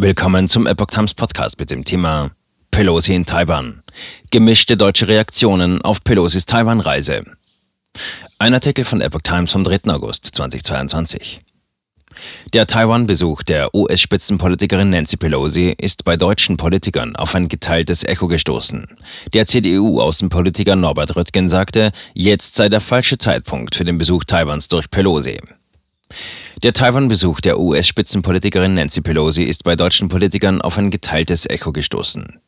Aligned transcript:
Willkommen 0.00 0.48
zum 0.48 0.68
Epoch 0.68 0.86
Times 0.86 1.12
Podcast 1.12 1.58
mit 1.58 1.72
dem 1.72 1.84
Thema 1.84 2.30
Pelosi 2.70 3.14
in 3.14 3.26
Taiwan. 3.26 3.82
Gemischte 4.30 4.76
deutsche 4.76 5.08
Reaktionen 5.08 5.82
auf 5.82 6.04
Pelosis 6.04 6.46
Taiwan-Reise. 6.46 7.24
Ein 8.38 8.54
Artikel 8.54 8.84
von 8.84 9.00
Epoch 9.00 9.22
Times 9.22 9.50
vom 9.50 9.64
3. 9.64 9.92
August 9.92 10.26
2022. 10.26 11.40
Der 12.52 12.68
Taiwan-Besuch 12.68 13.42
der 13.42 13.74
US-Spitzenpolitikerin 13.74 14.90
Nancy 14.90 15.16
Pelosi 15.16 15.74
ist 15.76 16.04
bei 16.04 16.16
deutschen 16.16 16.56
Politikern 16.56 17.16
auf 17.16 17.34
ein 17.34 17.48
geteiltes 17.48 18.04
Echo 18.04 18.28
gestoßen. 18.28 18.86
Der 19.34 19.46
CDU-Außenpolitiker 19.46 20.76
Norbert 20.76 21.16
Röttgen 21.16 21.48
sagte, 21.48 21.90
jetzt 22.14 22.54
sei 22.54 22.68
der 22.68 22.80
falsche 22.80 23.18
Zeitpunkt 23.18 23.74
für 23.74 23.84
den 23.84 23.98
Besuch 23.98 24.22
Taiwans 24.22 24.68
durch 24.68 24.88
Pelosi. 24.90 25.40
Der 26.64 26.72
Taiwan-Besuch 26.72 27.40
der 27.40 27.60
US-Spitzenpolitikerin 27.60 28.74
Nancy 28.74 29.00
Pelosi 29.00 29.44
ist 29.44 29.62
bei 29.62 29.76
deutschen 29.76 30.08
Politikern 30.08 30.60
auf 30.60 30.76
ein 30.76 30.90
geteiltes 30.90 31.46
Echo 31.46 31.70
gestoßen. 31.70 32.40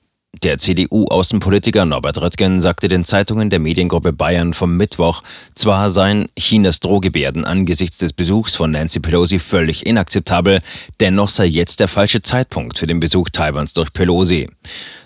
Der 0.42 0.58
CDU-Außenpolitiker 0.58 1.84
Norbert 1.84 2.20
Röttgen 2.20 2.60
sagte 2.60 2.88
den 2.88 3.04
Zeitungen 3.04 3.50
der 3.50 3.60
Mediengruppe 3.60 4.12
Bayern 4.12 4.52
vom 4.52 4.76
Mittwoch, 4.76 5.22
zwar 5.54 5.90
seien 5.90 6.28
Chinas 6.36 6.80
Drohgebärden 6.80 7.44
angesichts 7.44 7.98
des 7.98 8.12
Besuchs 8.12 8.56
von 8.56 8.72
Nancy 8.72 8.98
Pelosi 8.98 9.38
völlig 9.38 9.86
inakzeptabel, 9.86 10.60
dennoch 10.98 11.28
sei 11.28 11.46
jetzt 11.46 11.78
der 11.78 11.88
falsche 11.88 12.20
Zeitpunkt 12.20 12.78
für 12.78 12.88
den 12.88 12.98
Besuch 12.98 13.28
Taiwans 13.28 13.74
durch 13.74 13.92
Pelosi. 13.92 14.48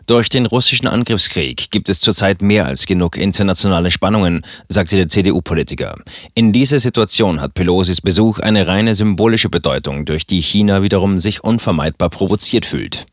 Durch 0.06 0.28
den 0.28 0.44
russischen 0.44 0.86
Angriffskrieg 0.86 1.70
gibt 1.70 1.88
es 1.88 2.00
zurzeit 2.00 2.42
mehr 2.42 2.66
als 2.66 2.84
genug 2.84 3.16
internationale 3.16 3.90
Spannungen, 3.90 4.42
sagte 4.68 4.96
der 4.96 5.08
CDU-Politiker. 5.08 5.96
In 6.34 6.52
dieser 6.52 6.78
Situation 6.78 7.40
hat 7.40 7.54
Pelosis 7.54 8.02
Besuch 8.02 8.38
eine 8.38 8.66
reine 8.66 8.94
symbolische 8.94 9.48
Bedeutung, 9.48 10.04
durch 10.04 10.26
die 10.26 10.42
China 10.42 10.82
wiederum 10.82 11.18
sich 11.18 11.42
unvermeidbar 11.42 12.10
provoziert 12.10 12.66
fühlt. 12.66 13.06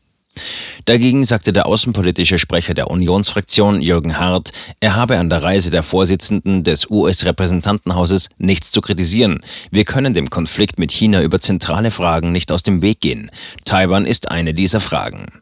Dagegen 0.84 1.24
sagte 1.24 1.52
der 1.52 1.66
außenpolitische 1.66 2.38
Sprecher 2.38 2.74
der 2.74 2.90
Unionsfraktion 2.90 3.80
Jürgen 3.80 4.18
Hart, 4.18 4.50
er 4.80 4.96
habe 4.96 5.18
an 5.18 5.30
der 5.30 5.42
Reise 5.42 5.70
der 5.70 5.82
Vorsitzenden 5.82 6.64
des 6.64 6.90
US-Repräsentantenhauses 6.90 8.28
nichts 8.38 8.70
zu 8.70 8.80
kritisieren. 8.80 9.40
Wir 9.70 9.84
können 9.84 10.14
dem 10.14 10.30
Konflikt 10.30 10.78
mit 10.78 10.92
China 10.92 11.22
über 11.22 11.40
zentrale 11.40 11.90
Fragen 11.90 12.32
nicht 12.32 12.50
aus 12.52 12.62
dem 12.62 12.82
Weg 12.82 13.00
gehen. 13.00 13.30
Taiwan 13.64 14.06
ist 14.06 14.30
eine 14.30 14.54
dieser 14.54 14.80
Fragen. 14.80 15.41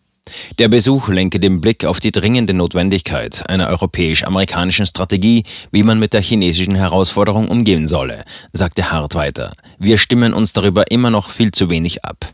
Der 0.58 0.68
Besuch 0.68 1.08
lenke 1.08 1.40
den 1.40 1.60
Blick 1.60 1.84
auf 1.84 2.00
die 2.00 2.12
dringende 2.12 2.54
Notwendigkeit 2.54 3.48
einer 3.48 3.68
europäisch-amerikanischen 3.68 4.86
Strategie, 4.86 5.44
wie 5.70 5.82
man 5.82 5.98
mit 5.98 6.12
der 6.12 6.22
chinesischen 6.22 6.74
Herausforderung 6.74 7.48
umgehen 7.48 7.88
solle, 7.88 8.24
sagte 8.52 8.90
Hart 8.90 9.14
weiter. 9.14 9.52
Wir 9.78 9.98
stimmen 9.98 10.34
uns 10.34 10.52
darüber 10.52 10.90
immer 10.90 11.10
noch 11.10 11.30
viel 11.30 11.52
zu 11.52 11.70
wenig 11.70 12.04
ab. 12.04 12.32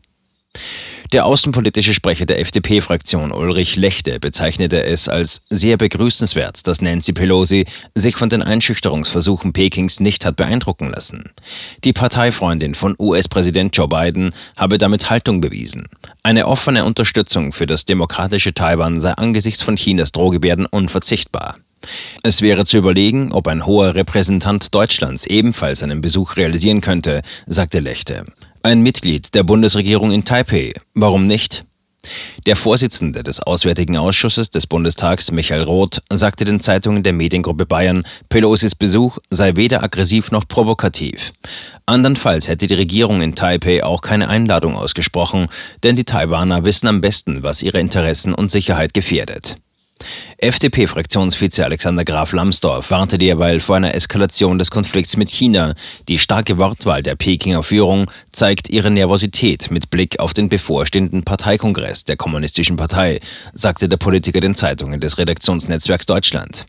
Der 1.12 1.24
außenpolitische 1.24 1.94
Sprecher 1.94 2.26
der 2.26 2.40
FDP-Fraktion 2.40 3.30
Ulrich 3.30 3.76
Lechte 3.76 4.18
bezeichnete 4.18 4.82
es 4.82 5.08
als 5.08 5.42
sehr 5.50 5.76
begrüßenswert, 5.76 6.66
dass 6.66 6.82
Nancy 6.82 7.12
Pelosi 7.12 7.64
sich 7.94 8.16
von 8.16 8.28
den 8.28 8.42
Einschüchterungsversuchen 8.42 9.52
Pekings 9.52 10.00
nicht 10.00 10.24
hat 10.24 10.34
beeindrucken 10.36 10.90
lassen. 10.90 11.30
Die 11.84 11.92
Parteifreundin 11.92 12.74
von 12.74 12.96
US-Präsident 12.98 13.77
Joe 13.77 13.88
Biden 13.88 14.32
habe 14.56 14.78
damit 14.78 15.08
Haltung 15.08 15.40
bewiesen. 15.40 15.86
Eine 16.24 16.48
offene 16.48 16.84
Unterstützung 16.84 17.52
für 17.52 17.66
das 17.66 17.84
demokratische 17.84 18.52
Taiwan 18.52 18.98
sei 18.98 19.12
angesichts 19.12 19.62
von 19.62 19.77
Chinas 19.77 20.10
Drohgebärden 20.10 20.66
unverzichtbar. 20.66 21.56
Es 22.24 22.42
wäre 22.42 22.64
zu 22.64 22.78
überlegen, 22.78 23.30
ob 23.30 23.46
ein 23.46 23.64
hoher 23.64 23.94
Repräsentant 23.94 24.74
Deutschlands 24.74 25.24
ebenfalls 25.24 25.84
einen 25.84 26.00
Besuch 26.00 26.36
realisieren 26.36 26.80
könnte, 26.80 27.22
sagte 27.46 27.78
Lechte. 27.78 28.24
Ein 28.67 28.83
Mitglied 28.83 29.36
der 29.36 29.45
Bundesregierung 29.45 30.11
in 30.11 30.25
Taipei. 30.25 30.75
Warum 30.92 31.28
nicht? 31.28 31.64
Der 32.47 32.56
Vorsitzende 32.56 33.23
des 33.23 33.39
Auswärtigen 33.39 33.97
Ausschusses 33.97 34.50
des 34.50 34.67
Bundestags, 34.67 35.31
Michael 35.31 35.62
Roth, 35.62 36.03
sagte 36.12 36.45
den 36.45 36.58
Zeitungen 36.58 37.05
der 37.05 37.12
Mediengruppe 37.12 37.64
Bayern, 37.64 38.05
Pelosis 38.28 38.75
Besuch 38.75 39.19
sei 39.31 39.55
weder 39.55 39.85
aggressiv 39.85 40.33
noch 40.33 40.48
provokativ. 40.48 41.33
Andernfalls 41.86 42.48
hätte 42.48 42.67
die 42.67 42.74
Regierung 42.74 43.23
in 43.23 43.36
Taipei 43.36 43.85
auch 43.85 44.01
keine 44.01 44.29
Einladung 44.29 44.74
ausgesprochen, 44.74 45.46
denn 45.85 45.95
die 45.95 46.02
Taiwaner 46.02 46.64
wissen 46.64 46.89
am 46.89 47.01
besten, 47.01 47.45
was 47.45 47.63
ihre 47.63 47.79
Interessen 47.79 48.35
und 48.35 48.51
Sicherheit 48.51 48.95
gefährdet. 48.95 49.58
FDP-Fraktionsvize 50.39 51.64
Alexander 51.64 52.05
Graf 52.05 52.33
Lambsdorff 52.33 52.90
warnte 52.90 53.17
derweil 53.17 53.58
vor 53.58 53.77
einer 53.77 53.95
Eskalation 53.95 54.58
des 54.58 54.70
Konflikts 54.70 55.17
mit 55.17 55.30
China. 55.30 55.74
Die 56.08 56.18
starke 56.18 56.58
Wortwahl 56.58 57.02
der 57.02 57.14
Pekinger 57.14 57.62
Führung 57.62 58.11
zeigt 58.33 58.68
ihre 58.68 58.90
Nervosität 58.90 59.70
mit 59.70 59.89
Blick 59.89 60.20
auf 60.20 60.34
den 60.34 60.51
bevorstehenden 60.51 61.23
Parteikongress 61.23 62.05
der 62.05 62.17
Kommunistischen 62.17 62.77
Partei, 62.77 63.20
sagte 63.55 63.89
der 63.89 63.96
Politiker 63.96 64.40
den 64.40 64.55
Zeitungen 64.55 65.01
des 65.01 65.17
Redaktionsnetzwerks 65.17 66.05
Deutschland. 66.05 66.67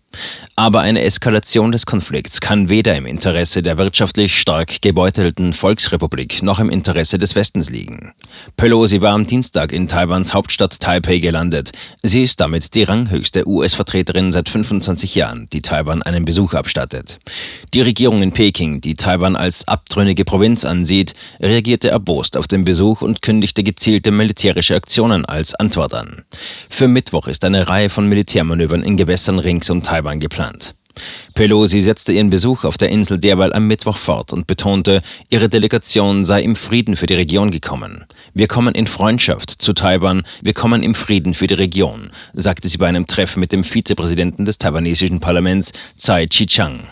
Aber 0.55 0.79
eine 0.81 1.01
Eskalation 1.01 1.71
des 1.71 1.85
Konflikts 1.85 2.39
kann 2.39 2.69
weder 2.69 2.95
im 2.95 3.05
Interesse 3.05 3.61
der 3.61 3.77
wirtschaftlich 3.77 4.39
stark 4.39 4.81
gebeutelten 4.81 5.53
Volksrepublik 5.53 6.41
noch 6.41 6.59
im 6.59 6.69
Interesse 6.69 7.19
des 7.19 7.35
Westens 7.35 7.69
liegen. 7.69 8.13
Pelosi 8.55 9.01
war 9.01 9.13
am 9.13 9.27
Dienstag 9.27 9.73
in 9.73 9.87
Taiwans 9.87 10.33
Hauptstadt 10.33 10.79
Taipei 10.79 11.19
gelandet. 11.19 11.71
Sie 12.01 12.23
ist 12.23 12.39
damit 12.39 12.73
die 12.73 12.83
ranghöchste 13.17 13.47
US-Vertreterin 13.47 14.31
seit 14.31 14.49
25 14.49 15.15
Jahren, 15.15 15.47
die 15.51 15.61
Taiwan 15.61 16.03
einen 16.03 16.25
Besuch 16.25 16.53
abstattet. 16.53 17.19
Die 17.73 17.81
Regierung 17.81 18.21
in 18.21 18.31
Peking, 18.31 18.81
die 18.81 18.93
Taiwan 18.93 19.35
als 19.35 19.67
abtrünnige 19.67 20.23
Provinz 20.23 20.65
ansieht, 20.65 21.13
reagierte 21.39 21.89
erbost 21.89 22.37
auf 22.37 22.47
den 22.47 22.63
Besuch 22.63 23.01
und 23.01 23.21
kündigte 23.21 23.63
gezielte 23.63 24.11
militärische 24.11 24.75
Aktionen 24.75 25.25
als 25.25 25.55
Antwort 25.55 25.93
an. 25.93 26.23
Für 26.69 26.87
Mittwoch 26.87 27.27
ist 27.27 27.43
eine 27.43 27.67
Reihe 27.67 27.89
von 27.89 28.07
Militärmanövern 28.07 28.83
in 28.83 28.97
Gewässern 28.97 29.39
rings 29.39 29.69
um 29.69 29.81
Taiwan 29.81 30.19
geplant. 30.19 30.75
Pelosi 31.33 31.81
setzte 31.81 32.13
ihren 32.13 32.29
Besuch 32.29 32.63
auf 32.63 32.77
der 32.77 32.89
Insel 32.89 33.19
derweil 33.19 33.53
am 33.53 33.67
Mittwoch 33.67 33.97
fort 33.97 34.33
und 34.33 34.47
betonte, 34.47 35.01
ihre 35.29 35.49
Delegation 35.49 36.25
sei 36.25 36.41
im 36.41 36.55
Frieden 36.55 36.95
für 36.95 37.05
die 37.05 37.15
Region 37.15 37.51
gekommen. 37.51 38.05
Wir 38.33 38.47
kommen 38.47 38.75
in 38.75 38.87
Freundschaft 38.87 39.49
zu 39.49 39.73
Taiwan, 39.73 40.23
wir 40.41 40.53
kommen 40.53 40.83
im 40.83 40.95
Frieden 40.95 41.33
für 41.33 41.47
die 41.47 41.53
Region, 41.53 42.11
sagte 42.33 42.69
sie 42.69 42.77
bei 42.77 42.87
einem 42.87 43.07
Treffen 43.07 43.39
mit 43.39 43.51
dem 43.51 43.63
Vizepräsidenten 43.63 44.45
des 44.45 44.57
taiwanesischen 44.57 45.19
Parlaments, 45.19 45.73
Tsai 45.95 46.27
Chi-chang. 46.27 46.87